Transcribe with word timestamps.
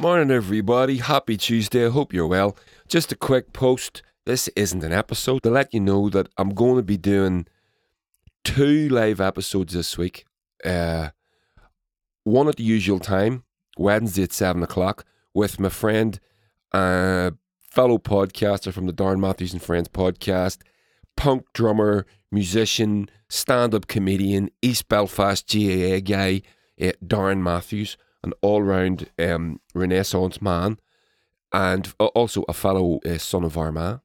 Morning, 0.00 0.30
everybody. 0.30 0.96
Happy 0.96 1.36
Tuesday. 1.36 1.86
Hope 1.86 2.14
you're 2.14 2.26
well. 2.26 2.56
Just 2.88 3.12
a 3.12 3.14
quick 3.14 3.52
post. 3.52 4.00
This 4.24 4.48
isn't 4.56 4.82
an 4.82 4.94
episode 4.94 5.42
to 5.42 5.50
let 5.50 5.74
you 5.74 5.80
know 5.80 6.08
that 6.08 6.30
I'm 6.38 6.54
going 6.54 6.76
to 6.76 6.82
be 6.82 6.96
doing 6.96 7.46
two 8.42 8.88
live 8.88 9.20
episodes 9.20 9.74
this 9.74 9.98
week. 9.98 10.24
Uh, 10.64 11.10
one 12.24 12.48
at 12.48 12.56
the 12.56 12.62
usual 12.62 12.98
time, 12.98 13.44
Wednesday 13.76 14.22
at 14.22 14.32
seven 14.32 14.62
o'clock, 14.62 15.04
with 15.34 15.60
my 15.60 15.68
friend, 15.68 16.18
uh, 16.72 17.32
fellow 17.60 17.98
podcaster 17.98 18.72
from 18.72 18.86
the 18.86 18.94
Darren 18.94 19.20
Matthews 19.20 19.52
and 19.52 19.62
Friends 19.62 19.88
podcast, 19.88 20.62
punk 21.14 21.44
drummer, 21.52 22.06
musician, 22.32 23.10
stand-up 23.28 23.86
comedian, 23.86 24.48
East 24.62 24.88
Belfast 24.88 25.46
GAA 25.46 26.00
guy, 26.00 26.40
uh, 26.80 26.92
Darren 27.04 27.42
Matthews 27.42 27.98
an 28.22 28.32
all 28.42 28.62
round 28.62 29.10
um, 29.18 29.60
Renaissance 29.74 30.40
man, 30.40 30.78
and 31.52 31.92
also 31.98 32.44
a 32.48 32.52
fellow 32.52 33.00
uh, 33.04 33.18
son 33.18 33.44
of 33.44 33.56
Armagh. 33.56 34.00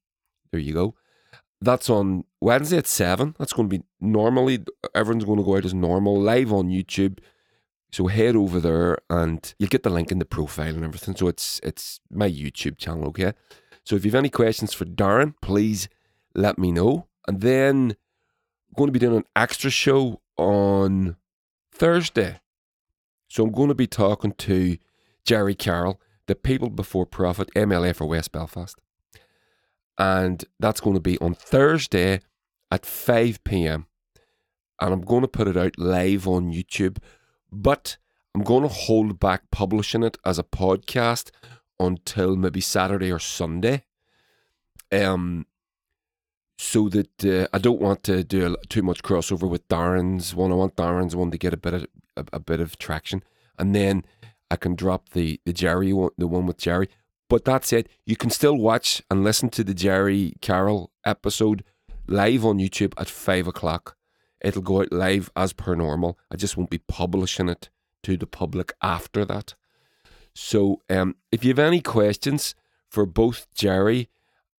There 0.51 0.59
you 0.59 0.73
go. 0.73 0.95
That's 1.61 1.89
on 1.89 2.25
Wednesday 2.41 2.77
at 2.77 2.87
7. 2.87 3.35
That's 3.39 3.53
going 3.53 3.69
to 3.69 3.77
be 3.77 3.83
normally, 3.99 4.63
everyone's 4.93 5.25
going 5.25 5.39
to 5.39 5.43
go 5.43 5.57
out 5.57 5.65
as 5.65 5.73
normal, 5.73 6.19
live 6.19 6.51
on 6.51 6.67
YouTube. 6.67 7.19
So 7.91 8.07
head 8.07 8.35
over 8.35 8.59
there 8.59 8.97
and 9.09 9.53
you'll 9.57 9.69
get 9.69 9.83
the 9.83 9.89
link 9.89 10.11
in 10.11 10.19
the 10.19 10.25
profile 10.25 10.75
and 10.75 10.83
everything. 10.83 11.15
So 11.15 11.27
it's 11.27 11.61
it's 11.63 12.01
my 12.11 12.29
YouTube 12.29 12.77
channel, 12.77 13.07
okay? 13.07 13.33
So 13.85 13.95
if 13.95 14.03
you 14.03 14.11
have 14.11 14.19
any 14.19 14.29
questions 14.29 14.73
for 14.73 14.83
Darren, 14.85 15.33
please 15.41 15.87
let 16.33 16.57
me 16.57 16.71
know. 16.71 17.07
And 17.27 17.39
then 17.41 17.91
I'm 17.91 18.75
going 18.75 18.87
to 18.89 18.91
be 18.91 18.99
doing 18.99 19.17
an 19.17 19.25
extra 19.35 19.69
show 19.69 20.21
on 20.37 21.15
Thursday. 21.71 22.41
So 23.27 23.43
I'm 23.43 23.51
going 23.51 23.69
to 23.69 23.75
be 23.75 23.87
talking 23.87 24.33
to 24.33 24.77
Gerry 25.25 25.55
Carroll, 25.55 25.99
the 26.27 26.35
People 26.35 26.69
Before 26.69 27.05
Profit 27.05 27.49
MLA 27.55 27.95
for 27.95 28.05
West 28.05 28.31
Belfast. 28.31 28.79
And 29.97 30.43
that's 30.59 30.81
going 30.81 30.95
to 30.95 31.01
be 31.01 31.17
on 31.19 31.33
Thursday 31.33 32.21
at 32.71 32.85
5 32.85 33.43
p.m. 33.43 33.87
And 34.81 34.93
I'm 34.93 35.01
going 35.01 35.21
to 35.21 35.27
put 35.27 35.47
it 35.47 35.57
out 35.57 35.79
live 35.79 36.27
on 36.27 36.51
YouTube, 36.51 36.97
but 37.51 37.97
I'm 38.33 38.43
going 38.43 38.63
to 38.63 38.69
hold 38.69 39.19
back 39.19 39.49
publishing 39.51 40.03
it 40.03 40.17
as 40.25 40.37
a 40.37 40.43
podcast 40.43 41.31
until 41.79 42.35
maybe 42.35 42.61
Saturday 42.61 43.11
or 43.11 43.19
Sunday. 43.19 43.85
Um, 44.91 45.45
so 46.57 46.89
that 46.89 47.25
uh, 47.25 47.47
I 47.53 47.57
don't 47.57 47.81
want 47.81 48.03
to 48.03 48.23
do 48.23 48.55
too 48.69 48.81
much 48.81 49.03
crossover 49.03 49.49
with 49.49 49.67
Darren's 49.67 50.33
one. 50.33 50.51
I 50.51 50.55
want 50.55 50.75
Darren's 50.75 51.15
one 51.15 51.31
to 51.31 51.37
get 51.37 51.53
a 51.53 51.57
bit 51.57 51.73
of 51.73 51.87
a, 52.15 52.25
a, 52.33 52.39
bit 52.39 52.61
of 52.61 52.77
traction, 52.77 53.23
and 53.59 53.75
then 53.75 54.05
I 54.49 54.55
can 54.55 54.75
drop 54.75 55.09
the 55.09 55.39
the 55.45 55.53
Gerry 55.53 55.91
one, 55.93 56.11
the 56.17 56.27
one 56.27 56.45
with 56.45 56.57
Gerry. 56.57 56.89
But 57.27 57.43
that's 57.43 57.73
it. 57.73 57.89
You 58.05 58.15
can 58.15 58.29
still 58.29 58.55
watch 58.55 59.01
and 59.09 59.23
listen 59.23 59.49
to 59.49 59.63
the 59.63 59.73
Gerry 59.73 60.33
Carroll 60.41 60.91
episode 61.05 61.63
live 62.07 62.45
on 62.45 62.59
YouTube 62.59 62.93
at 62.97 63.09
five 63.09 63.47
o'clock. 63.47 63.97
It'll 64.41 64.61
go 64.61 64.81
out 64.81 64.91
live 64.91 65.31
as 65.35 65.53
per 65.53 65.75
normal. 65.75 66.19
I 66.31 66.35
just 66.35 66.55
won't 66.55 66.69
be 66.69 66.77
publishing 66.77 67.49
it 67.49 67.69
to 68.03 68.15
the 68.15 68.27
public 68.27 68.73
after 68.81 69.25
that. 69.25 69.55
So, 70.35 70.81
um, 70.89 71.15
if 71.31 71.43
you 71.43 71.49
have 71.49 71.59
any 71.59 71.81
questions 71.81 72.55
for 72.89 73.05
both 73.05 73.47
Gerry 73.55 74.09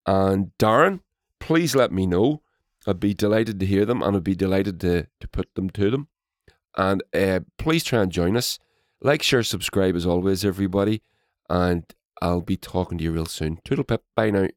and 0.07 0.51
Darren, 0.59 1.01
please 1.41 1.75
let 1.75 1.93
me 1.93 2.07
know. 2.07 2.43
I'd 2.87 3.01
be 3.01 3.15
delighted 3.15 3.59
to 3.61 3.67
hear 3.67 3.85
them 3.85 4.03
and 4.03 4.17
I'd 4.17 4.25
be 4.25 4.37
delighted 4.37 4.81
to, 4.81 5.09
to 5.21 5.29
put 5.29 5.55
them 5.55 5.71
to 5.71 5.91
them. 5.91 6.09
And 6.77 7.03
uh, 7.15 7.41
please 7.59 7.85
try 7.85 8.03
and 8.03 8.13
join 8.13 8.37
us. 8.37 8.59
Like, 9.01 9.23
share, 9.23 9.43
subscribe 9.43 9.97
as 9.97 10.07
always, 10.07 10.45
everybody. 10.45 11.03
And 11.49 11.85
I'll 12.23 12.43
be 12.43 12.57
talking 12.57 12.99
to 12.99 13.05
you 13.05 13.13
real 13.13 13.27
soon. 13.27 13.59
Toodle 13.65 13.85
pip. 13.85 14.03
Bye 14.15 14.31
now. 14.31 14.49